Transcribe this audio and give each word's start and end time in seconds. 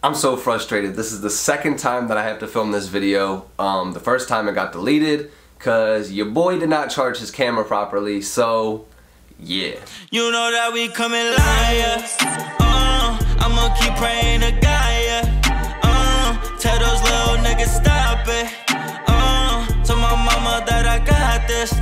I'm 0.00 0.14
so 0.14 0.36
frustrated. 0.36 0.94
This 0.94 1.10
is 1.10 1.22
the 1.22 1.30
second 1.30 1.80
time 1.80 2.06
that 2.06 2.16
I 2.16 2.22
have 2.22 2.38
to 2.38 2.46
film 2.46 2.70
this 2.70 2.86
video. 2.86 3.50
Um, 3.58 3.94
the 3.94 4.00
first 4.00 4.28
time 4.28 4.48
it 4.48 4.54
got 4.54 4.70
deleted 4.70 5.32
because 5.58 6.12
your 6.12 6.26
boy 6.26 6.60
did 6.60 6.68
not 6.68 6.88
charge 6.88 7.18
his 7.18 7.32
camera 7.32 7.64
properly, 7.64 8.22
so 8.22 8.86
yeah. 9.40 9.74
You 10.12 10.30
know 10.30 10.52
that 10.52 10.72
we 10.72 10.86
coming 10.86 11.26
liars. 11.26 12.14
Uh, 12.60 13.18
I'ma 13.40 13.74
keep 13.74 13.92
praying 13.96 14.42
to. 14.42 14.68
Uh, 15.82 16.56
tell 16.58 16.78
those 16.78 17.02
little 17.02 17.42
niggas 17.42 17.66
stop 17.66 18.24
it. 18.28 18.54
Uh, 19.08 19.66
tell 19.82 19.96
my 19.96 20.14
mama 20.14 20.64
that 20.68 20.86
I 20.86 21.04
got 21.04 21.48
this. 21.48 21.72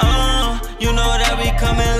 Uh, 0.00 0.58
you 0.80 0.90
know 0.94 1.18
that 1.18 1.36
we 1.36 1.50
coming. 1.58 1.98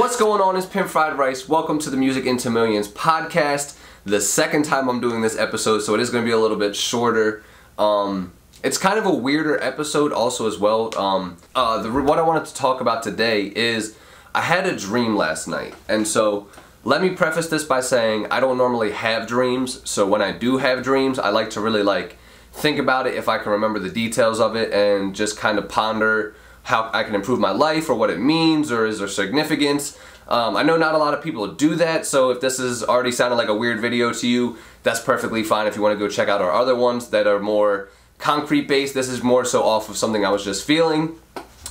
What's 0.00 0.16
going 0.16 0.40
on? 0.40 0.56
It's 0.56 0.66
Pimp 0.66 0.88
Fried 0.88 1.18
Rice. 1.18 1.46
Welcome 1.48 1.78
to 1.80 1.90
the 1.90 1.96
Music 1.96 2.24
into 2.24 2.48
Millions 2.48 2.88
podcast 2.88 3.76
the 4.04 4.20
second 4.20 4.64
time 4.64 4.88
I'm 4.88 5.00
doing 5.00 5.22
this 5.22 5.38
episode, 5.38 5.80
so 5.80 5.94
it 5.94 6.00
is 6.00 6.10
going 6.10 6.24
to 6.24 6.26
be 6.28 6.32
a 6.32 6.38
little 6.38 6.56
bit 6.56 6.76
shorter. 6.76 7.42
Um, 7.78 8.32
it's 8.62 8.78
kind 8.78 8.98
of 8.98 9.06
a 9.06 9.14
weirder 9.14 9.62
episode 9.62 10.12
also 10.12 10.46
as 10.46 10.58
well. 10.58 10.96
Um, 10.98 11.36
uh, 11.54 11.82
the, 11.82 11.90
what 11.90 12.18
I 12.18 12.22
wanted 12.22 12.46
to 12.46 12.54
talk 12.54 12.80
about 12.80 13.02
today 13.02 13.52
is 13.54 13.96
I 14.34 14.42
had 14.42 14.66
a 14.66 14.76
dream 14.76 15.16
last 15.16 15.48
night, 15.48 15.74
and 15.88 16.06
so 16.06 16.48
let 16.84 17.00
me 17.00 17.10
preface 17.10 17.48
this 17.48 17.64
by 17.64 17.80
saying 17.80 18.26
I 18.30 18.40
don't 18.40 18.58
normally 18.58 18.92
have 18.92 19.26
dreams, 19.26 19.80
so 19.88 20.06
when 20.06 20.22
I 20.22 20.32
do 20.32 20.58
have 20.58 20.82
dreams, 20.82 21.18
I 21.18 21.30
like 21.30 21.50
to 21.50 21.60
really 21.60 21.82
like 21.82 22.18
think 22.52 22.78
about 22.78 23.06
it 23.06 23.14
if 23.14 23.28
I 23.28 23.38
can 23.38 23.52
remember 23.52 23.78
the 23.78 23.90
details 23.90 24.38
of 24.38 24.54
it 24.54 24.72
and 24.72 25.14
just 25.14 25.36
kind 25.36 25.58
of 25.58 25.68
ponder 25.68 26.34
how 26.64 26.90
I 26.92 27.04
can 27.04 27.14
improve 27.14 27.38
my 27.38 27.52
life 27.52 27.88
or 27.88 27.94
what 27.94 28.10
it 28.10 28.18
means 28.18 28.72
or 28.72 28.86
is 28.86 28.98
there 28.98 29.08
significance. 29.08 29.96
Um, 30.26 30.56
I 30.56 30.62
know 30.62 30.76
not 30.76 30.94
a 30.94 30.98
lot 30.98 31.14
of 31.14 31.22
people 31.22 31.46
do 31.46 31.74
that, 31.76 32.06
so 32.06 32.30
if 32.30 32.40
this 32.40 32.58
is 32.58 32.82
already 32.82 33.12
sounded 33.12 33.36
like 33.36 33.48
a 33.48 33.54
weird 33.54 33.80
video 33.80 34.12
to 34.12 34.26
you, 34.26 34.56
that's 34.82 35.00
perfectly 35.00 35.42
fine. 35.42 35.66
If 35.66 35.76
you 35.76 35.82
want 35.82 35.98
to 35.98 35.98
go 35.98 36.08
check 36.10 36.28
out 36.28 36.40
our 36.40 36.50
other 36.50 36.74
ones 36.74 37.10
that 37.10 37.26
are 37.26 37.38
more 37.38 37.90
concrete 38.18 38.66
based, 38.66 38.94
this 38.94 39.08
is 39.08 39.22
more 39.22 39.44
so 39.44 39.62
off 39.62 39.90
of 39.90 39.98
something 39.98 40.24
I 40.24 40.30
was 40.30 40.42
just 40.42 40.66
feeling. 40.66 41.16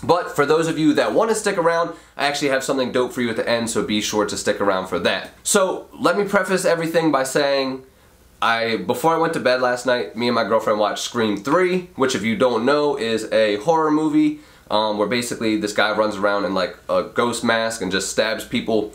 But 0.04 0.36
for 0.36 0.46
those 0.46 0.68
of 0.68 0.78
you 0.78 0.94
that 0.94 1.14
want 1.14 1.30
to 1.32 1.36
stick 1.36 1.58
around, 1.58 1.96
I 2.16 2.28
actually 2.28 2.50
have 2.50 2.64
something 2.64 2.92
dope 2.92 3.14
for 3.14 3.22
you 3.22 3.30
at 3.30 3.38
the 3.38 3.50
end, 3.50 3.72
so 3.72 3.84
be 3.84 4.02
sure 4.02 4.26
to 4.26 4.38
stick 4.38 4.62
around 4.62 4.88
for 4.88 5.00
that. 5.00 5.32
So 5.42 5.88
let 5.94 6.18
me 6.18 6.26
preface 6.26 6.66
everything 6.66 7.12
by 7.12 7.24
saying 7.24 7.84
I 8.42 8.76
before 8.76 9.16
I 9.16 9.18
went 9.18 9.34
to 9.34 9.40
bed 9.40 9.62
last 9.62 9.86
night, 9.86 10.16
me 10.16 10.28
and 10.28 10.36
my 10.36 10.44
girlfriend 10.44 10.78
watched 10.78 11.04
Scream 11.04 11.38
3, 11.38 11.90
which 11.96 12.14
if 12.14 12.24
you 12.24 12.36
don't 12.36 12.66
know 12.66 12.98
is 12.98 13.32
a 13.32 13.56
horror 13.58 13.90
movie 13.90 14.42
um, 14.72 14.98
where 14.98 15.08
basically 15.08 15.58
this 15.58 15.74
guy 15.74 15.96
runs 15.96 16.16
around 16.16 16.46
in 16.46 16.54
like 16.54 16.78
a 16.90 17.04
ghost 17.04 17.44
mask 17.44 17.82
and 17.82 17.92
just 17.92 18.10
stabs 18.10 18.46
people. 18.46 18.94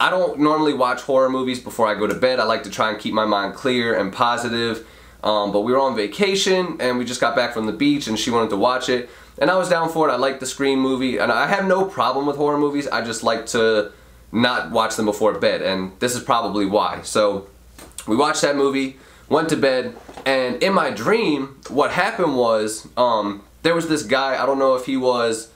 I 0.00 0.10
don't 0.10 0.38
normally 0.38 0.74
watch 0.74 1.02
horror 1.02 1.28
movies 1.28 1.60
before 1.60 1.86
I 1.88 1.94
go 1.94 2.06
to 2.06 2.14
bed. 2.14 2.38
I 2.38 2.44
like 2.44 2.62
to 2.64 2.70
try 2.70 2.90
and 2.90 2.98
keep 2.98 3.12
my 3.14 3.24
mind 3.24 3.54
clear 3.54 3.98
and 3.98 4.12
positive. 4.12 4.86
Um, 5.24 5.50
but 5.50 5.62
we 5.62 5.72
were 5.72 5.80
on 5.80 5.96
vacation 5.96 6.76
and 6.80 6.98
we 6.98 7.04
just 7.04 7.20
got 7.20 7.34
back 7.34 7.52
from 7.52 7.66
the 7.66 7.72
beach 7.72 8.06
and 8.06 8.18
she 8.18 8.30
wanted 8.30 8.50
to 8.50 8.56
watch 8.56 8.88
it. 8.88 9.10
And 9.40 9.50
I 9.50 9.56
was 9.56 9.68
down 9.68 9.88
for 9.90 10.08
it. 10.08 10.12
I 10.12 10.16
like 10.16 10.40
the 10.40 10.46
Scream 10.46 10.78
movie 10.78 11.18
and 11.18 11.32
I 11.32 11.46
have 11.48 11.66
no 11.66 11.84
problem 11.84 12.26
with 12.26 12.36
horror 12.36 12.58
movies. 12.58 12.86
I 12.86 13.04
just 13.04 13.22
like 13.22 13.46
to 13.46 13.92
not 14.30 14.70
watch 14.70 14.96
them 14.96 15.06
before 15.06 15.36
bed 15.38 15.62
and 15.62 15.98
this 15.98 16.14
is 16.14 16.22
probably 16.22 16.66
why. 16.66 17.02
So 17.02 17.48
we 18.06 18.16
watched 18.16 18.42
that 18.42 18.56
movie, 18.56 18.96
went 19.28 19.48
to 19.50 19.56
bed, 19.56 19.96
and 20.24 20.62
in 20.62 20.72
my 20.72 20.90
dream, 20.90 21.60
what 21.68 21.90
happened 21.90 22.36
was 22.36 22.88
um, 22.96 23.42
there 23.68 23.74
was 23.74 23.86
this 23.86 24.02
guy, 24.02 24.42
I 24.42 24.46
don't 24.46 24.58
know 24.58 24.76
if 24.76 24.86
he 24.86 24.96
was, 24.96 25.50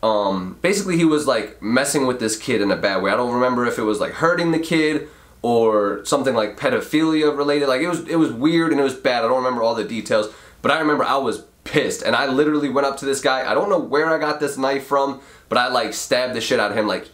um, 0.00 0.56
basically 0.62 0.96
he 0.96 1.04
was 1.04 1.26
like 1.26 1.60
messing 1.60 2.06
with 2.06 2.20
this 2.20 2.36
kid 2.36 2.62
in 2.62 2.70
a 2.70 2.76
bad 2.76 3.02
way. 3.02 3.10
I 3.10 3.16
don't 3.16 3.34
remember 3.34 3.66
if 3.66 3.78
it 3.78 3.82
was 3.82 3.98
like 3.98 4.12
hurting 4.12 4.52
the 4.52 4.60
kid 4.60 5.08
or 5.42 6.04
something 6.04 6.36
like 6.36 6.56
pedophilia 6.56 7.36
related. 7.36 7.66
Like 7.66 7.80
it 7.80 7.88
was, 7.88 8.06
it 8.06 8.14
was 8.14 8.30
weird 8.30 8.70
and 8.70 8.80
it 8.80 8.84
was 8.84 8.94
bad. 8.94 9.24
I 9.24 9.26
don't 9.26 9.38
remember 9.38 9.64
all 9.64 9.74
the 9.74 9.82
details, 9.82 10.32
but 10.62 10.70
I 10.70 10.78
remember 10.78 11.02
I 11.02 11.16
was 11.16 11.46
pissed 11.64 12.02
and 12.02 12.14
I 12.14 12.26
literally 12.26 12.68
went 12.68 12.86
up 12.86 12.96
to 12.98 13.04
this 13.04 13.20
guy. 13.20 13.50
I 13.50 13.54
don't 13.54 13.68
know 13.68 13.80
where 13.80 14.06
I 14.06 14.18
got 14.20 14.38
this 14.38 14.56
knife 14.56 14.86
from, 14.86 15.20
but 15.48 15.58
I 15.58 15.66
like 15.66 15.94
stabbed 15.94 16.34
the 16.36 16.40
shit 16.40 16.60
out 16.60 16.70
of 16.70 16.76
him 16.76 16.86
like, 16.86 17.08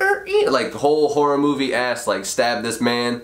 er, 0.00 0.24
like 0.48 0.72
whole 0.72 1.08
horror 1.08 1.36
movie 1.36 1.74
ass, 1.74 2.06
like 2.06 2.24
stabbed 2.26 2.64
this 2.64 2.80
man. 2.80 3.22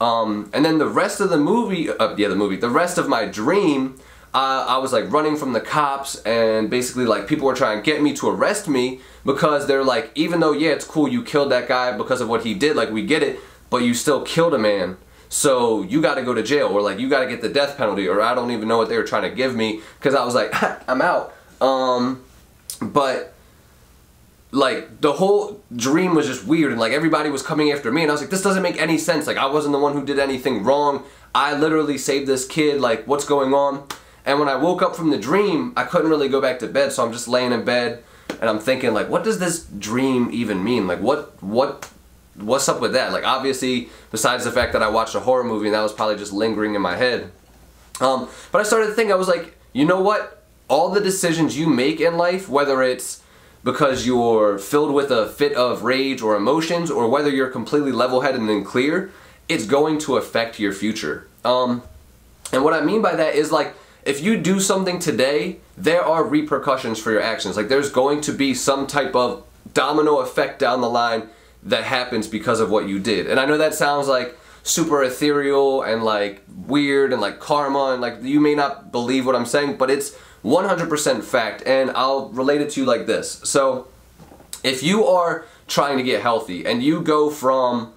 Um, 0.00 0.48
and 0.54 0.64
then 0.64 0.78
the 0.78 0.88
rest 0.88 1.20
of 1.20 1.28
the 1.28 1.36
movie, 1.36 1.90
uh, 1.90 2.16
yeah, 2.16 2.28
the 2.28 2.36
movie, 2.36 2.56
the 2.56 2.70
rest 2.70 2.96
of 2.96 3.06
my 3.06 3.26
dream 3.26 4.00
I 4.38 4.78
was 4.78 4.92
like 4.92 5.10
running 5.10 5.36
from 5.36 5.54
the 5.54 5.60
cops 5.60 6.16
and 6.22 6.68
basically 6.68 7.06
like 7.06 7.26
people 7.26 7.46
were 7.46 7.54
trying 7.54 7.78
to 7.78 7.82
get 7.82 8.02
me 8.02 8.12
to 8.14 8.28
arrest 8.28 8.68
me 8.68 9.00
because 9.24 9.66
they're 9.66 9.84
like, 9.84 10.10
even 10.14 10.40
though 10.40 10.52
yeah, 10.52 10.70
it's 10.70 10.84
cool 10.84 11.08
you 11.08 11.22
killed 11.22 11.50
that 11.52 11.68
guy 11.68 11.96
because 11.96 12.20
of 12.20 12.28
what 12.28 12.44
he 12.44 12.52
did, 12.52 12.76
like 12.76 12.90
we 12.90 13.04
get 13.04 13.22
it, 13.22 13.40
but 13.70 13.78
you 13.78 13.94
still 13.94 14.22
killed 14.22 14.52
a 14.52 14.58
man. 14.58 14.98
So 15.28 15.82
you 15.82 16.02
got 16.02 16.16
to 16.16 16.22
go 16.22 16.34
to 16.34 16.42
jail 16.42 16.68
or 16.68 16.82
like 16.82 16.98
you 16.98 17.08
got 17.08 17.20
to 17.20 17.26
get 17.26 17.40
the 17.40 17.48
death 17.48 17.76
penalty 17.76 18.06
or 18.06 18.20
I 18.20 18.34
don't 18.34 18.50
even 18.50 18.68
know 18.68 18.76
what 18.76 18.88
they 18.88 18.96
were 18.96 19.04
trying 19.04 19.28
to 19.28 19.34
give 19.34 19.56
me 19.56 19.80
because 19.98 20.14
I 20.14 20.24
was 20.24 20.34
like, 20.34 20.52
I'm 20.88 21.00
out. 21.00 21.34
Um, 21.60 22.22
but 22.80 23.32
like 24.52 25.00
the 25.00 25.14
whole 25.14 25.62
dream 25.74 26.14
was 26.14 26.26
just 26.26 26.46
weird 26.46 26.72
and 26.72 26.80
like 26.80 26.92
everybody 26.92 27.30
was 27.30 27.42
coming 27.42 27.72
after 27.72 27.90
me 27.90 28.02
and 28.02 28.10
I 28.10 28.14
was 28.14 28.20
like 28.20 28.30
this 28.30 28.42
doesn't 28.42 28.62
make 28.62 28.80
any 28.80 28.96
sense 28.96 29.26
like 29.26 29.36
I 29.36 29.46
wasn't 29.46 29.72
the 29.72 29.78
one 29.78 29.92
who 29.92 30.04
did 30.04 30.18
anything 30.18 30.62
wrong 30.62 31.04
I 31.34 31.56
literally 31.56 31.98
saved 31.98 32.26
this 32.28 32.46
kid 32.46 32.80
like 32.80 33.06
what's 33.06 33.24
going 33.24 33.52
on 33.52 33.86
and 34.26 34.38
when 34.40 34.48
I 34.48 34.56
woke 34.56 34.82
up 34.82 34.96
from 34.96 35.10
the 35.10 35.18
dream, 35.18 35.72
I 35.76 35.84
couldn't 35.84 36.10
really 36.10 36.28
go 36.28 36.40
back 36.40 36.58
to 36.58 36.66
bed, 36.66 36.92
so 36.92 37.04
I'm 37.04 37.12
just 37.12 37.28
laying 37.28 37.52
in 37.52 37.64
bed 37.64 38.02
and 38.40 38.50
I'm 38.50 38.58
thinking 38.58 38.92
like, 38.92 39.08
what 39.08 39.24
does 39.24 39.38
this 39.38 39.64
dream 39.64 40.28
even 40.32 40.62
mean? 40.62 40.86
Like, 40.86 41.00
what 41.00 41.42
what 41.42 41.90
what's 42.34 42.68
up 42.68 42.80
with 42.80 42.92
that? 42.92 43.12
Like, 43.12 43.24
obviously, 43.24 43.88
besides 44.10 44.44
the 44.44 44.52
fact 44.52 44.72
that 44.74 44.82
I 44.82 44.88
watched 44.90 45.14
a 45.14 45.20
horror 45.20 45.44
movie 45.44 45.66
and 45.66 45.74
that 45.74 45.80
was 45.80 45.92
probably 45.92 46.16
just 46.16 46.32
lingering 46.32 46.74
in 46.74 46.82
my 46.82 46.96
head. 46.96 47.30
Um, 48.00 48.28
but 48.52 48.60
I 48.60 48.64
started 48.64 48.88
to 48.88 48.92
think, 48.92 49.10
I 49.10 49.14
was 49.14 49.28
like, 49.28 49.56
you 49.72 49.86
know 49.86 50.02
what? 50.02 50.42
All 50.68 50.90
the 50.90 51.00
decisions 51.00 51.56
you 51.56 51.66
make 51.66 52.00
in 52.00 52.18
life, 52.18 52.48
whether 52.48 52.82
it's 52.82 53.22
because 53.64 54.06
you're 54.06 54.58
filled 54.58 54.92
with 54.92 55.10
a 55.10 55.28
fit 55.28 55.54
of 55.54 55.82
rage 55.82 56.20
or 56.20 56.36
emotions, 56.36 56.90
or 56.90 57.08
whether 57.08 57.30
you're 57.30 57.48
completely 57.48 57.92
level-headed 57.92 58.40
and 58.40 58.66
clear, 58.66 59.10
it's 59.48 59.64
going 59.64 59.98
to 60.00 60.16
affect 60.16 60.58
your 60.58 60.72
future. 60.72 61.26
Um, 61.44 61.82
and 62.52 62.62
what 62.64 62.74
I 62.74 62.80
mean 62.80 63.00
by 63.00 63.16
that 63.16 63.34
is 63.34 63.50
like 63.50 63.74
if 64.06 64.22
you 64.22 64.38
do 64.38 64.60
something 64.60 65.00
today, 65.00 65.58
there 65.76 66.02
are 66.02 66.24
repercussions 66.24 66.98
for 66.98 67.10
your 67.10 67.20
actions. 67.20 67.56
Like 67.56 67.68
there's 67.68 67.90
going 67.90 68.20
to 68.22 68.32
be 68.32 68.54
some 68.54 68.86
type 68.86 69.16
of 69.16 69.44
domino 69.74 70.20
effect 70.20 70.60
down 70.60 70.80
the 70.80 70.88
line 70.88 71.28
that 71.64 71.82
happens 71.82 72.28
because 72.28 72.60
of 72.60 72.70
what 72.70 72.88
you 72.88 73.00
did. 73.00 73.26
And 73.26 73.40
I 73.40 73.44
know 73.44 73.58
that 73.58 73.74
sounds 73.74 74.06
like 74.06 74.38
super 74.62 75.02
ethereal 75.02 75.82
and 75.82 76.04
like 76.04 76.42
weird 76.66 77.12
and 77.12 77.20
like 77.20 77.40
karma 77.40 77.92
and 77.92 78.00
like 78.00 78.22
you 78.22 78.38
may 78.38 78.54
not 78.54 78.92
believe 78.92 79.26
what 79.26 79.34
I'm 79.34 79.44
saying, 79.44 79.76
but 79.76 79.90
it's 79.90 80.16
100% 80.44 81.24
fact 81.24 81.64
and 81.66 81.90
I'll 81.90 82.28
relate 82.28 82.60
it 82.60 82.70
to 82.70 82.80
you 82.80 82.86
like 82.86 83.06
this. 83.06 83.40
So 83.42 83.88
if 84.62 84.84
you 84.84 85.04
are 85.04 85.46
trying 85.66 85.98
to 85.98 86.04
get 86.04 86.22
healthy 86.22 86.64
and 86.64 86.80
you 86.80 87.00
go 87.00 87.28
from 87.28 87.92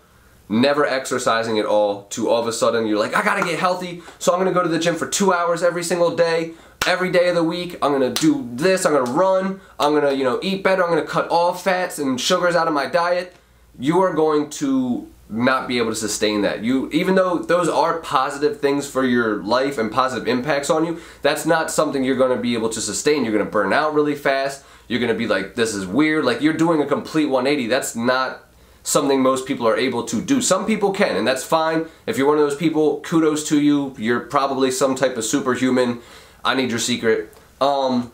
never 0.49 0.85
exercising 0.85 1.59
at 1.59 1.65
all 1.65 2.03
to 2.05 2.27
all 2.27 2.41
of 2.41 2.47
a 2.47 2.51
sudden 2.51 2.87
you're 2.87 2.97
like, 2.97 3.15
I 3.15 3.23
gotta 3.23 3.45
get 3.45 3.59
healthy, 3.59 4.01
so 4.17 4.33
I'm 4.33 4.39
gonna 4.39 4.51
go 4.51 4.63
to 4.63 4.69
the 4.69 4.79
gym 4.79 4.95
for 4.95 5.07
two 5.07 5.31
hours 5.31 5.61
every 5.61 5.83
single 5.83 6.15
day, 6.15 6.53
every 6.87 7.11
day 7.11 7.29
of 7.29 7.35
the 7.35 7.43
week. 7.43 7.77
I'm 7.81 7.91
gonna 7.91 8.13
do 8.13 8.49
this, 8.53 8.85
I'm 8.85 8.93
gonna 8.93 9.11
run, 9.11 9.61
I'm 9.79 9.93
gonna, 9.93 10.11
you 10.11 10.23
know, 10.23 10.39
eat 10.41 10.63
better, 10.63 10.83
I'm 10.83 10.89
gonna 10.89 11.05
cut 11.05 11.29
all 11.29 11.53
fats 11.53 11.99
and 11.99 12.19
sugars 12.19 12.55
out 12.55 12.67
of 12.67 12.73
my 12.73 12.87
diet. 12.87 13.35
You 13.77 14.01
are 14.01 14.13
going 14.13 14.49
to 14.51 15.07
not 15.29 15.67
be 15.67 15.77
able 15.77 15.91
to 15.91 15.95
sustain 15.95 16.41
that. 16.41 16.63
You 16.63 16.89
even 16.91 17.13
though 17.13 17.37
those 17.37 17.69
are 17.69 17.99
positive 17.99 18.59
things 18.59 18.89
for 18.89 19.05
your 19.05 19.43
life 19.43 19.77
and 19.77 19.91
positive 19.91 20.27
impacts 20.27 20.71
on 20.71 20.85
you, 20.85 20.99
that's 21.21 21.45
not 21.45 21.69
something 21.69 22.03
you're 22.03 22.17
going 22.17 22.35
to 22.35 22.41
be 22.41 22.55
able 22.55 22.69
to 22.69 22.81
sustain. 22.81 23.23
You're 23.23 23.33
going 23.33 23.45
to 23.45 23.51
burn 23.51 23.71
out 23.71 23.93
really 23.93 24.15
fast. 24.15 24.65
You're 24.87 24.99
going 24.99 25.13
to 25.13 25.17
be 25.17 25.27
like 25.27 25.53
this 25.53 25.75
is 25.75 25.85
weird. 25.85 26.25
Like 26.25 26.41
you're 26.41 26.53
doing 26.53 26.81
a 26.81 26.85
complete 26.87 27.27
180. 27.27 27.67
That's 27.67 27.95
not 27.95 28.48
something 28.89 29.21
most 29.21 29.45
people 29.45 29.67
are 29.67 29.77
able 29.77 30.03
to 30.03 30.19
do. 30.19 30.41
Some 30.41 30.65
people 30.65 30.91
can, 30.91 31.15
and 31.15 31.27
that's 31.27 31.43
fine. 31.43 31.85
If 32.07 32.17
you're 32.17 32.27
one 32.27 32.39
of 32.39 32.43
those 32.43 32.57
people, 32.57 33.01
kudos 33.01 33.47
to 33.49 33.61
you. 33.61 33.93
You're 33.99 34.21
probably 34.21 34.71
some 34.71 34.95
type 34.95 35.15
of 35.15 35.23
superhuman. 35.23 35.99
I 36.43 36.55
need 36.55 36.71
your 36.71 36.79
secret. 36.79 37.31
Um, 37.61 38.11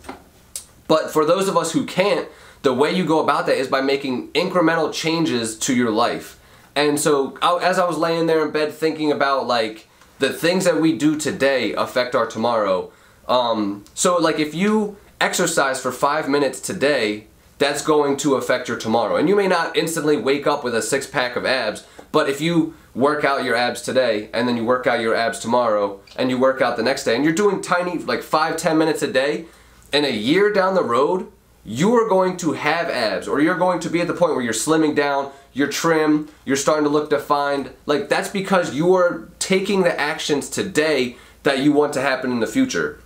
but 0.89 1.11
for 1.11 1.23
those 1.23 1.47
of 1.47 1.55
us 1.55 1.71
who 1.71 1.85
can't, 1.85 2.27
the 2.63 2.73
way 2.73 2.94
you 2.94 3.05
go 3.05 3.23
about 3.23 3.45
that 3.45 3.57
is 3.57 3.69
by 3.69 3.79
making 3.79 4.29
incremental 4.33 4.94
changes 4.94 5.57
to 5.59 5.73
your 5.73 5.91
life. 5.91 6.38
And 6.75 7.00
so 7.00 7.38
as 7.41 7.79
I 7.79 7.85
was 7.85 7.97
laying 7.97 8.25
there 8.25 8.45
in 8.45 8.51
bed 8.51 8.73
thinking 8.73 9.13
about 9.13 9.47
like 9.47 9.88
the 10.19 10.33
things 10.33 10.65
that 10.65 10.81
we 10.81 10.97
do 10.97 11.17
today 11.17 11.73
affect 11.73 12.15
our 12.15 12.25
tomorrow. 12.25 12.91
Um, 13.29 13.85
so 13.94 14.17
like 14.17 14.39
if 14.39 14.53
you 14.53 14.97
exercise 15.21 15.79
for 15.81 15.94
five 15.94 16.27
minutes 16.27 16.59
today, 16.59 17.27
that's 17.57 17.81
going 17.81 18.17
to 18.17 18.35
affect 18.35 18.67
your 18.67 18.77
tomorrow. 18.77 19.15
And 19.15 19.29
you 19.29 19.35
may 19.35 19.47
not 19.47 19.75
instantly 19.75 20.17
wake 20.17 20.45
up 20.45 20.63
with 20.63 20.75
a 20.75 20.81
six 20.81 21.07
pack 21.07 21.35
of 21.35 21.45
abs, 21.45 21.85
but 22.11 22.29
if 22.29 22.41
you 22.41 22.73
work 22.93 23.23
out 23.23 23.43
your 23.43 23.55
abs 23.55 23.81
today 23.81 24.29
and 24.33 24.47
then 24.47 24.57
you 24.57 24.65
work 24.65 24.87
out 24.87 25.01
your 25.01 25.15
abs 25.15 25.39
tomorrow 25.39 25.99
and 26.15 26.29
you 26.29 26.37
work 26.37 26.61
out 26.61 26.77
the 26.77 26.83
next 26.83 27.03
day 27.03 27.15
and 27.15 27.23
you're 27.23 27.33
doing 27.33 27.61
tiny, 27.61 27.97
like 27.97 28.23
five, 28.23 28.57
ten 28.57 28.77
minutes 28.77 29.01
a 29.01 29.11
day, 29.11 29.45
and 29.91 30.05
a 30.05 30.11
year 30.11 30.51
down 30.51 30.75
the 30.75 30.83
road, 30.83 31.31
you 31.63 31.93
are 31.95 32.07
going 32.07 32.37
to 32.37 32.53
have 32.53 32.89
abs 32.89 33.27
or 33.27 33.41
you're 33.41 33.57
going 33.57 33.79
to 33.79 33.89
be 33.89 34.01
at 34.01 34.07
the 34.07 34.13
point 34.13 34.35
where 34.35 34.43
you're 34.43 34.53
slimming 34.53 34.95
down, 34.95 35.31
you're 35.53 35.67
trim, 35.67 36.29
you're 36.45 36.55
starting 36.55 36.83
to 36.83 36.89
look 36.89 37.09
defined. 37.09 37.71
Like 37.85 38.09
that's 38.09 38.29
because 38.29 38.75
you 38.75 38.93
are 38.95 39.29
taking 39.39 39.83
the 39.83 39.99
actions 39.99 40.49
today 40.49 41.17
that 41.43 41.59
you 41.59 41.71
want 41.71 41.93
to 41.93 42.01
happen 42.01 42.31
in 42.31 42.39
the 42.39 42.47
future. 42.47 42.99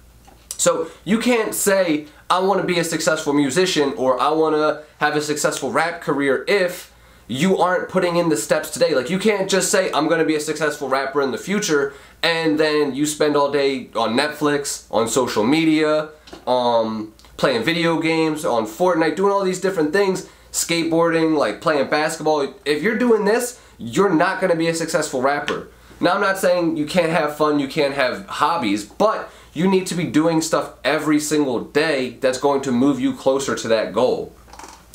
So 0.59 0.91
you 1.05 1.19
can't 1.19 1.55
say, 1.55 2.07
I 2.29 2.39
want 2.39 2.59
to 2.59 2.67
be 2.67 2.79
a 2.79 2.83
successful 2.83 3.31
musician 3.31 3.93
or 3.93 4.19
I 4.21 4.29
want 4.31 4.55
to 4.55 4.83
have 4.99 5.15
a 5.15 5.21
successful 5.21 5.71
rap 5.71 6.01
career 6.01 6.43
if 6.49 6.93
you 7.29 7.57
aren't 7.57 7.87
putting 7.87 8.17
in 8.17 8.27
the 8.27 8.35
steps 8.35 8.69
today. 8.69 8.93
Like 8.93 9.09
you 9.09 9.19
can't 9.19 9.49
just 9.49 9.71
say, 9.71 9.89
I'm 9.93 10.07
going 10.09 10.19
to 10.19 10.25
be 10.25 10.35
a 10.35 10.39
successful 10.39 10.89
rapper 10.89 11.21
in 11.21 11.31
the 11.31 11.37
future 11.37 11.93
and 12.21 12.59
then 12.59 12.93
you 12.93 13.05
spend 13.05 13.37
all 13.37 13.49
day 13.49 13.89
on 13.95 14.17
Netflix, 14.17 14.85
on 14.91 15.07
social 15.07 15.45
media, 15.45 16.09
um, 16.45 17.13
playing 17.37 17.63
video 17.63 18.01
games, 18.01 18.43
on 18.43 18.65
Fortnite, 18.65 19.15
doing 19.15 19.31
all 19.31 19.45
these 19.45 19.61
different 19.61 19.93
things, 19.93 20.27
skateboarding, 20.51 21.37
like 21.37 21.61
playing 21.61 21.89
basketball. 21.89 22.53
If 22.65 22.83
you're 22.83 22.97
doing 22.97 23.23
this, 23.23 23.61
you're 23.77 24.13
not 24.13 24.41
going 24.41 24.51
to 24.51 24.57
be 24.57 24.67
a 24.67 24.75
successful 24.75 25.21
rapper. 25.21 25.69
Now, 26.01 26.15
I'm 26.15 26.21
not 26.21 26.37
saying 26.37 26.75
you 26.75 26.85
can't 26.85 27.11
have 27.11 27.37
fun, 27.37 27.59
you 27.59 27.67
can't 27.69 27.93
have 27.93 28.25
hobbies, 28.27 28.85
but 28.85 29.29
you 29.53 29.67
need 29.67 29.87
to 29.87 29.95
be 29.95 30.05
doing 30.05 30.41
stuff 30.41 30.73
every 30.83 31.19
single 31.19 31.61
day 31.61 32.17
that's 32.21 32.37
going 32.37 32.61
to 32.61 32.71
move 32.71 32.99
you 32.99 33.13
closer 33.13 33.55
to 33.55 33.67
that 33.67 33.93
goal. 33.93 34.33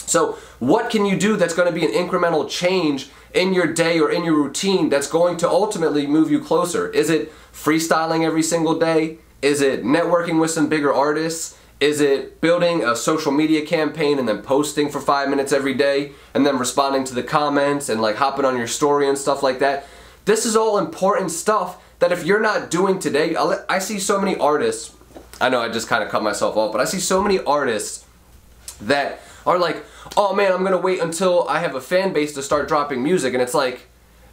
So, 0.07 0.39
what 0.59 0.91
can 0.91 1.07
you 1.07 1.19
do 1.19 1.37
that's 1.37 1.55
going 1.55 1.73
to 1.73 1.75
be 1.75 1.85
an 1.85 1.93
incremental 1.93 2.49
change 2.49 3.09
in 3.33 3.53
your 3.53 3.67
day 3.67 3.99
or 3.99 4.11
in 4.11 4.25
your 4.25 4.35
routine 4.35 4.89
that's 4.89 5.09
going 5.09 5.37
to 5.39 5.49
ultimately 5.49 6.07
move 6.07 6.31
you 6.31 6.41
closer? 6.41 6.89
Is 6.91 7.11
it 7.11 7.33
freestyling 7.53 8.25
every 8.25 8.43
single 8.43 8.79
day? 8.79 9.19
Is 9.43 9.61
it 9.61 9.83
networking 9.83 10.41
with 10.41 10.51
some 10.51 10.69
bigger 10.69 10.93
artists? 10.93 11.59
Is 11.81 12.01
it 12.01 12.41
building 12.41 12.85
a 12.85 12.95
social 12.95 13.33
media 13.33 13.67
campaign 13.67 14.19
and 14.19 14.29
then 14.29 14.43
posting 14.43 14.89
for 14.89 15.01
five 15.01 15.29
minutes 15.29 15.53
every 15.53 15.75
day 15.75 16.13
and 16.33 16.47
then 16.47 16.59
responding 16.59 17.05
to 17.05 17.15
the 17.15 17.23
comments 17.23 17.89
and 17.89 18.01
like 18.01 18.17
hopping 18.17 18.45
on 18.45 18.57
your 18.57 18.69
story 18.69 19.09
and 19.09 19.19
stuff 19.19 19.43
like 19.43 19.59
that? 19.59 19.87
This 20.25 20.47
is 20.47 20.57
all 20.57 20.79
important 20.79 21.31
stuff 21.31 21.83
that 21.99 22.13
if 22.13 22.25
you're 22.25 22.41
not 22.41 22.71
doing 22.71 22.99
today, 22.99 23.37
I 23.37 23.79
see 23.79 23.99
so 23.99 24.21
many 24.21 24.37
artists, 24.37 24.95
I 25.41 25.49
know 25.49 25.61
I 25.61 25.69
just 25.69 25.89
kind 25.89 26.03
of 26.03 26.11
cut 26.11 26.23
myself 26.23 26.57
off, 26.57 26.73
but 26.73 26.81
I 26.81 26.85
see 26.85 27.01
so 27.01 27.23
many 27.23 27.39
artists 27.41 28.05
that 28.83 29.21
are 29.47 29.59
like, 29.59 29.85
oh 30.17 30.35
man, 30.35 30.53
I'm 30.53 30.65
gonna 30.65 30.79
wait 30.79 31.01
until 31.01 31.49
I 31.49 31.61
have 31.61 31.75
a 31.75 31.81
fan 31.81 32.13
base 32.13 32.35
to 32.35 32.43
start 32.43 32.69
dropping 32.69 33.03
music. 33.03 33.35
And 33.35 33.43
it's 33.43 33.55
like, 33.55 33.87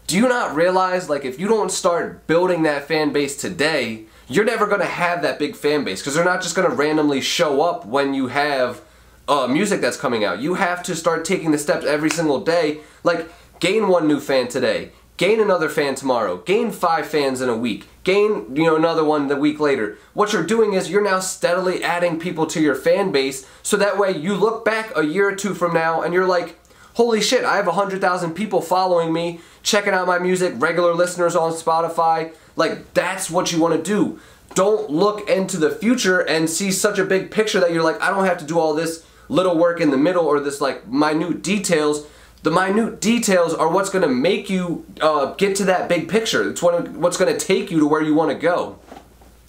do 0.08 0.18
you 0.18 0.28
not 0.28 0.56
realize, 0.56 1.10
like, 1.10 1.26
if 1.26 1.40
you 1.40 1.48
don't 1.48 1.72
start 1.72 2.28
building 2.28 2.64
that 2.64 2.88
fan 2.88 3.14
base 3.14 3.38
today, 3.38 4.06
you're 4.28 4.46
never 4.46 4.68
gonna 4.68 4.86
have 4.86 5.22
that 5.22 5.40
big 5.40 5.56
fan 5.56 5.84
base 5.84 6.02
because 6.02 6.16
they're 6.16 6.26
not 6.26 6.42
just 6.42 6.56
gonna 6.56 6.70
randomly 6.70 7.22
show 7.22 7.62
up 7.62 7.86
when 7.86 8.14
you 8.14 8.28
have 8.28 8.82
uh, 9.28 9.48
music 9.48 9.82
that's 9.82 9.98
coming 9.98 10.24
out. 10.24 10.40
You 10.40 10.56
have 10.56 10.84
to 10.84 10.96
start 10.96 11.24
taking 11.26 11.52
the 11.52 11.58
steps 11.58 11.86
every 11.86 12.10
single 12.10 12.42
day. 12.42 12.80
Like, 13.04 13.30
gain 13.60 13.88
one 13.88 14.08
new 14.08 14.20
fan 14.20 14.48
today 14.48 14.92
gain 15.22 15.40
another 15.40 15.70
fan 15.70 15.94
tomorrow, 15.94 16.38
gain 16.38 16.72
five 16.72 17.06
fans 17.06 17.42
in 17.42 17.48
a 17.48 17.56
week, 17.56 17.88
gain 18.04 18.56
you 18.56 18.64
know 18.64 18.76
another 18.76 19.04
one 19.04 19.28
the 19.28 19.36
week 19.36 19.60
later. 19.60 19.96
What 20.16 20.34
you're 20.34 20.42
doing 20.42 20.74
is 20.74 20.90
you're 20.90 21.04
now 21.04 21.20
steadily 21.20 21.84
adding 21.84 22.20
people 22.20 22.48
to 22.48 22.60
your 22.60 22.74
fan 22.74 23.12
base 23.12 23.48
so 23.62 23.78
that 23.78 24.00
way 24.00 24.18
you 24.18 24.34
look 24.34 24.66
back 24.66 24.98
a 24.98 25.06
year 25.06 25.30
or 25.30 25.36
two 25.36 25.54
from 25.54 25.76
now 25.76 26.02
and 26.02 26.12
you're 26.12 26.26
like, 26.26 26.58
holy 26.96 27.22
shit, 27.22 27.46
I 27.46 27.58
have 27.58 27.68
100,000 27.68 28.34
people 28.34 28.64
following 28.64 29.14
me, 29.14 29.42
checking 29.62 29.94
out 29.94 30.08
my 30.08 30.18
music, 30.18 30.56
regular 30.58 30.96
listeners 30.96 31.36
on 31.36 31.52
Spotify. 31.52 32.34
Like 32.56 32.96
that's 32.96 33.30
what 33.30 33.52
you 33.52 33.60
want 33.60 33.76
to 33.76 33.84
do. 33.84 34.20
Don't 34.56 34.90
look 34.90 35.30
into 35.30 35.58
the 35.58 35.70
future 35.70 36.22
and 36.22 36.50
see 36.50 36.72
such 36.72 36.98
a 36.98 37.06
big 37.06 37.30
picture 37.30 37.60
that 37.60 37.72
you're 37.72 37.84
like, 37.84 38.02
I 38.02 38.10
don't 38.10 38.26
have 38.26 38.40
to 38.40 38.46
do 38.46 38.58
all 38.58 38.74
this 38.74 39.06
little 39.30 39.56
work 39.56 39.80
in 39.82 39.92
the 39.92 39.98
middle 39.98 40.26
or 40.26 40.40
this 40.40 40.60
like 40.60 40.88
minute 40.88 41.44
details 41.44 42.08
the 42.44 42.52
minute 42.52 43.00
details 43.02 43.54
are 43.54 43.70
what's 43.70 43.90
going 43.90 44.02
to 44.02 44.14
make 44.14 44.50
you 44.50 44.86
uh, 45.00 45.34
get 45.34 45.56
to 45.58 45.66
that 45.66 45.88
big 45.88 46.10
picture. 46.10 46.50
It's 46.50 46.62
what, 46.62 46.88
what's 46.90 47.18
going 47.18 47.36
to 47.36 47.40
take 47.40 47.70
you 47.70 47.80
to 47.80 47.88
where 47.88 48.02
you 48.02 48.16
want 48.16 48.32
to 48.32 48.38
go. 48.38 48.80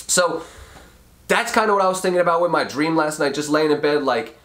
So 0.06 0.44
that's 1.28 1.52
kind 1.52 1.70
of 1.70 1.76
what 1.76 1.84
I 1.84 1.88
was 1.88 2.00
thinking 2.00 2.20
about 2.20 2.42
with 2.42 2.50
my 2.50 2.64
dream 2.64 2.96
last 2.96 3.18
night, 3.18 3.34
just 3.34 3.48
laying 3.48 3.70
in 3.70 3.80
bed, 3.80 4.02
like 4.02 4.38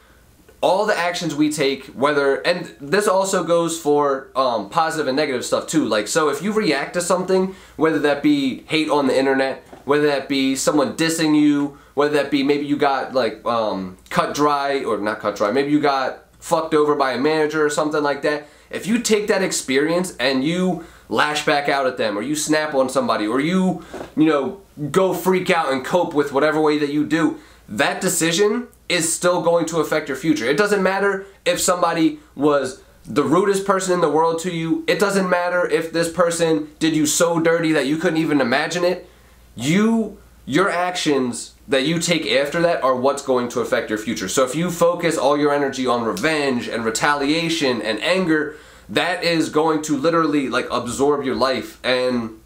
all 0.62 0.86
the 0.86 0.98
actions 0.98 1.36
we 1.36 1.52
take, 1.52 1.86
whether, 1.88 2.36
and 2.38 2.74
this 2.80 3.08
also 3.08 3.44
goes 3.44 3.80
for 3.80 4.30
um, 4.36 4.70
positive 4.70 5.08
and 5.08 5.16
negative 5.18 5.46
stuff 5.46 5.68
too. 5.68 5.86
Like, 5.86 6.08
so 6.08 6.30
if 6.30 6.42
you 6.42 6.54
react 6.54 6.94
to 6.94 7.02
something, 7.02 7.56
whether 7.76 8.00
that 8.00 8.24
be 8.24 8.64
hate 8.64 8.90
on 8.90 9.08
the 9.08 9.18
internet, 9.18 9.68
whether 9.86 10.08
that 10.08 10.28
be 10.28 10.56
someone 10.56 10.96
dissing 10.96 11.40
you, 11.40 11.78
whether 11.94 12.14
that 12.14 12.32
be 12.32 12.44
maybe 12.44 12.66
you 12.66 12.78
got 12.78 13.14
like 13.14 13.46
um, 13.46 13.98
cut 14.10 14.34
dry, 14.34 14.84
or 14.84 14.98
not 14.98 15.20
cut 15.20 15.36
dry, 15.36 15.52
maybe 15.52 15.70
you 15.70 15.80
got 15.80 16.27
fucked 16.48 16.74
over 16.74 16.96
by 16.96 17.12
a 17.12 17.18
manager 17.20 17.66
or 17.66 17.70
something 17.70 18.02
like 18.02 18.22
that, 18.22 18.48
if 18.70 18.88
you 18.88 19.00
take 19.00 19.28
that 19.28 19.44
experience 19.44 20.16
and 20.18 20.44
you 20.44 20.86
lash 21.10 21.46
back 21.46 21.68
out 21.68 21.86
at 21.86 21.98
them 21.98 22.18
or 22.18 22.22
you 22.22 22.36
snap 22.36 22.74
on 22.74 22.90
somebody 22.90 23.28
or 23.28 23.40
you, 23.40 23.84
you 24.16 24.26
know, 24.26 24.62
go 24.92 25.14
freak 25.14 25.50
out 25.50 25.72
and 25.72 25.84
cope 25.84 26.14
with 26.14 26.32
whatever 26.32 26.62
way 26.62 26.78
that 26.78 26.90
you 26.90 27.06
do, 27.06 27.38
that 27.68 28.00
decision 28.00 28.68
is 28.88 29.14
still 29.14 29.42
going 29.42 29.66
to 29.66 29.80
affect 29.80 30.08
your 30.08 30.18
future. 30.18 30.46
It 30.46 30.58
doesn't 30.58 30.82
matter 30.82 31.26
if 31.46 31.60
somebody 31.60 32.20
was 32.34 32.82
the 33.04 33.24
rudest 33.24 33.66
person 33.66 33.94
in 33.94 34.02
the 34.02 34.10
world 34.10 34.40
to 34.40 34.52
you. 34.52 34.86
It 34.88 35.00
doesn't 35.00 35.30
matter 35.30 35.68
if 35.68 35.92
this 35.92 36.12
person 36.12 36.70
did 36.80 36.96
you 36.96 37.06
so 37.06 37.40
dirty 37.40 37.74
that 37.74 37.88
you 37.88 37.98
couldn't 37.98 38.20
even 38.20 38.40
imagine 38.40 38.86
it. 38.86 39.10
You 39.56 40.18
your 40.48 40.70
actions 40.70 41.54
that 41.68 41.86
you 41.86 42.00
take 42.00 42.26
after 42.26 42.62
that 42.62 42.82
are 42.82 42.96
what's 42.96 43.22
going 43.22 43.50
to 43.50 43.60
affect 43.60 43.90
your 43.90 44.00
future. 44.00 44.30
So 44.30 44.46
if 44.46 44.56
you 44.56 44.72
focus 44.72 45.18
all 45.18 45.38
your 45.38 45.54
energy 45.54 45.86
on 45.86 46.06
revenge 46.06 46.70
and 46.70 46.86
retaliation 46.86 47.82
and 47.82 48.02
anger, 48.02 48.56
that 48.88 49.26
is 49.26 49.50
going 49.50 49.82
to 49.84 49.98
literally 49.98 50.48
like 50.48 50.66
absorb 50.72 51.26
your 51.26 51.36
life 51.36 51.84
and 51.84 52.40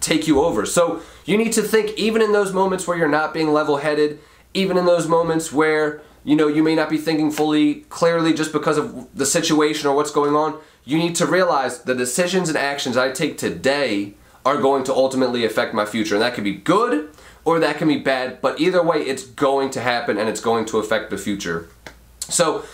take 0.00 0.26
you 0.26 0.40
over. 0.40 0.64
So 0.64 1.02
you 1.26 1.36
need 1.36 1.52
to 1.52 1.62
think 1.62 1.90
even 1.98 2.22
in 2.22 2.32
those 2.32 2.54
moments 2.54 2.88
where 2.88 2.96
you're 2.96 3.08
not 3.08 3.34
being 3.34 3.52
level-headed, 3.52 4.18
even 4.54 4.78
in 4.78 4.86
those 4.86 5.06
moments 5.06 5.52
where 5.52 6.00
you 6.24 6.34
know 6.34 6.48
you 6.48 6.62
may 6.62 6.74
not 6.74 6.88
be 6.88 6.96
thinking 6.96 7.30
fully 7.30 7.82
clearly 7.90 8.32
just 8.32 8.52
because 8.52 8.78
of 8.78 9.14
the 9.14 9.26
situation 9.26 9.86
or 9.86 9.94
what's 9.94 10.10
going 10.10 10.34
on, 10.34 10.58
you 10.86 10.96
need 10.96 11.14
to 11.16 11.26
realize 11.26 11.82
the 11.82 11.94
decisions 11.94 12.48
and 12.48 12.56
actions 12.56 12.96
I 12.96 13.12
take 13.12 13.36
today 13.36 14.14
are 14.46 14.56
going 14.56 14.84
to 14.84 14.94
ultimately 14.94 15.44
affect 15.44 15.74
my 15.74 15.84
future. 15.84 16.14
And 16.14 16.22
that 16.22 16.32
could 16.32 16.44
be 16.44 16.54
good 16.54 17.10
or 17.44 17.58
that 17.58 17.78
can 17.78 17.88
be 17.88 17.98
bad, 17.98 18.40
but 18.40 18.60
either 18.60 18.82
way, 18.82 18.98
it's 18.98 19.24
going 19.24 19.70
to 19.70 19.80
happen 19.80 20.18
and 20.18 20.28
it's 20.28 20.40
going 20.40 20.64
to 20.66 20.78
affect 20.78 21.10
the 21.10 21.18
future. 21.18 21.68
So, 22.20 22.64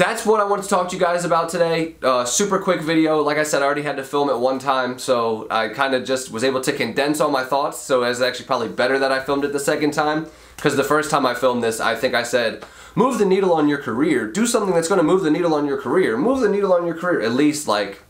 that's 0.00 0.24
what 0.24 0.40
I 0.40 0.44
wanted 0.44 0.62
to 0.62 0.68
talk 0.70 0.88
to 0.88 0.96
you 0.96 1.00
guys 1.00 1.26
about 1.26 1.50
today. 1.50 1.94
Uh, 2.02 2.24
super 2.24 2.58
quick 2.58 2.80
video. 2.80 3.20
Like 3.20 3.36
I 3.36 3.42
said, 3.42 3.60
I 3.60 3.66
already 3.66 3.82
had 3.82 3.98
to 3.98 4.02
film 4.02 4.30
it 4.30 4.38
one 4.38 4.58
time, 4.58 4.98
so 4.98 5.46
I 5.50 5.68
kind 5.68 5.94
of 5.94 6.06
just 6.06 6.32
was 6.32 6.42
able 6.42 6.62
to 6.62 6.72
condense 6.72 7.20
all 7.20 7.30
my 7.30 7.44
thoughts. 7.44 7.82
So 7.82 8.02
it's 8.02 8.22
actually 8.22 8.46
probably 8.46 8.68
better 8.68 8.98
that 8.98 9.12
I 9.12 9.20
filmed 9.20 9.44
it 9.44 9.52
the 9.52 9.60
second 9.60 9.92
time. 9.92 10.26
Because 10.56 10.76
the 10.76 10.84
first 10.84 11.10
time 11.10 11.26
I 11.26 11.34
filmed 11.34 11.62
this, 11.62 11.80
I 11.80 11.96
think 11.96 12.14
I 12.14 12.22
said, 12.22 12.64
move 12.94 13.18
the 13.18 13.26
needle 13.26 13.52
on 13.52 13.68
your 13.68 13.76
career. 13.76 14.26
Do 14.26 14.46
something 14.46 14.74
that's 14.74 14.88
going 14.88 15.00
to 15.00 15.04
move 15.04 15.22
the 15.22 15.30
needle 15.30 15.52
on 15.52 15.66
your 15.66 15.78
career. 15.78 16.16
Move 16.16 16.40
the 16.40 16.48
needle 16.48 16.72
on 16.72 16.86
your 16.86 16.94
career 16.94 17.20
at 17.20 17.32
least 17.32 17.68
like 17.68 18.02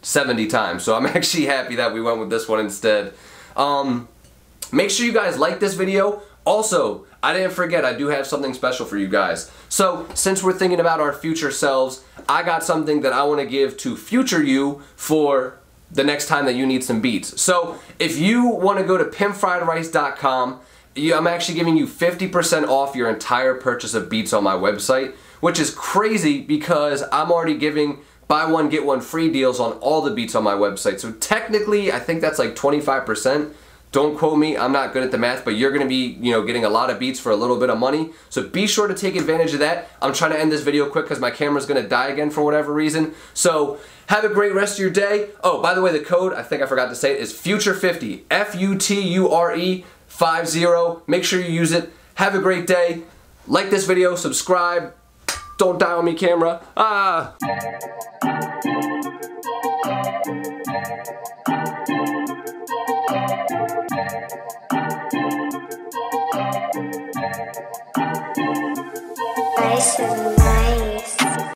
70 0.00 0.46
times. 0.46 0.82
So 0.82 0.96
I'm 0.96 1.04
actually 1.14 1.44
happy 1.44 1.76
that 1.76 1.92
we 1.92 2.00
went 2.00 2.20
with 2.20 2.30
this 2.30 2.48
one 2.48 2.60
instead. 2.60 3.12
Um, 3.54 4.08
Make 4.74 4.90
sure 4.90 5.06
you 5.06 5.12
guys 5.12 5.38
like 5.38 5.60
this 5.60 5.74
video. 5.74 6.20
Also, 6.44 7.06
I 7.22 7.32
didn't 7.32 7.52
forget, 7.52 7.84
I 7.84 7.94
do 7.94 8.08
have 8.08 8.26
something 8.26 8.52
special 8.52 8.84
for 8.84 8.98
you 8.98 9.06
guys. 9.06 9.48
So, 9.68 10.08
since 10.14 10.42
we're 10.42 10.52
thinking 10.52 10.80
about 10.80 10.98
our 11.00 11.12
future 11.12 11.52
selves, 11.52 12.04
I 12.28 12.42
got 12.42 12.64
something 12.64 13.02
that 13.02 13.12
I 13.12 13.22
want 13.22 13.40
to 13.40 13.46
give 13.46 13.76
to 13.78 13.96
future 13.96 14.42
you 14.42 14.82
for 14.96 15.58
the 15.92 16.02
next 16.02 16.26
time 16.26 16.44
that 16.46 16.56
you 16.56 16.66
need 16.66 16.82
some 16.82 17.00
beats. 17.00 17.40
So, 17.40 17.78
if 18.00 18.18
you 18.18 18.48
want 18.48 18.80
to 18.80 18.84
go 18.84 18.98
to 18.98 19.04
pimpfriedrice.com, 19.04 20.60
I'm 20.96 21.26
actually 21.28 21.54
giving 21.54 21.76
you 21.76 21.86
50% 21.86 22.66
off 22.66 22.96
your 22.96 23.08
entire 23.08 23.54
purchase 23.54 23.94
of 23.94 24.10
beats 24.10 24.32
on 24.32 24.42
my 24.42 24.54
website, 24.54 25.14
which 25.38 25.60
is 25.60 25.70
crazy 25.70 26.40
because 26.40 27.04
I'm 27.12 27.30
already 27.30 27.56
giving 27.56 28.00
buy 28.26 28.46
one 28.46 28.68
get 28.70 28.84
one 28.84 29.00
free 29.00 29.30
deals 29.30 29.60
on 29.60 29.72
all 29.74 30.02
the 30.02 30.10
beats 30.10 30.34
on 30.34 30.42
my 30.42 30.54
website. 30.54 30.98
So 30.98 31.12
technically, 31.12 31.92
I 31.92 32.00
think 32.00 32.20
that's 32.20 32.38
like 32.38 32.56
25%. 32.56 33.52
Don't 33.94 34.18
quote 34.18 34.36
me, 34.36 34.56
I'm 34.56 34.72
not 34.72 34.92
good 34.92 35.04
at 35.04 35.12
the 35.12 35.18
math, 35.18 35.44
but 35.44 35.54
you're 35.54 35.70
gonna 35.70 35.86
be, 35.86 36.18
you 36.20 36.32
know, 36.32 36.42
getting 36.42 36.64
a 36.64 36.68
lot 36.68 36.90
of 36.90 36.98
beats 36.98 37.20
for 37.20 37.30
a 37.30 37.36
little 37.36 37.60
bit 37.60 37.70
of 37.70 37.78
money. 37.78 38.10
So 38.28 38.42
be 38.42 38.66
sure 38.66 38.88
to 38.88 38.94
take 38.94 39.14
advantage 39.14 39.52
of 39.52 39.60
that. 39.60 39.88
I'm 40.02 40.12
trying 40.12 40.32
to 40.32 40.40
end 40.40 40.50
this 40.50 40.62
video 40.62 40.90
quick 40.90 41.04
because 41.04 41.20
my 41.20 41.30
camera's 41.30 41.64
gonna 41.64 41.86
die 41.86 42.08
again 42.08 42.30
for 42.30 42.42
whatever 42.42 42.72
reason. 42.72 43.14
So 43.34 43.78
have 44.08 44.24
a 44.24 44.28
great 44.28 44.52
rest 44.52 44.74
of 44.74 44.78
your 44.80 44.90
day. 44.90 45.28
Oh, 45.44 45.62
by 45.62 45.74
the 45.74 45.80
way, 45.80 45.92
the 45.92 46.00
code, 46.00 46.32
I 46.32 46.42
think 46.42 46.60
I 46.60 46.66
forgot 46.66 46.88
to 46.88 46.96
say 46.96 47.12
it, 47.12 47.20
is 47.20 47.32
FUTURE50. 47.34 48.22
F-U-T-U-R-E 48.32 49.84
50. 50.08 50.66
Make 51.06 51.22
sure 51.22 51.40
you 51.40 51.52
use 51.52 51.70
it. 51.70 51.92
Have 52.16 52.34
a 52.34 52.40
great 52.40 52.66
day. 52.66 53.02
Like 53.46 53.70
this 53.70 53.86
video, 53.86 54.16
subscribe. 54.16 54.92
Don't 55.56 55.78
die 55.78 55.92
on 55.92 56.04
me, 56.04 56.14
camera. 56.14 56.62
Ah. 56.76 57.36